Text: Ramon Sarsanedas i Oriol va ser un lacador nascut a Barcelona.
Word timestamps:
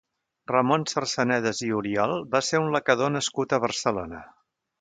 Ramon 0.51 0.85
Sarsanedas 0.93 1.61
i 1.67 1.69
Oriol 1.81 2.13
va 2.37 2.43
ser 2.49 2.65
un 2.65 2.73
lacador 2.77 3.15
nascut 3.19 3.55
a 3.55 3.61
Barcelona. 3.67 4.25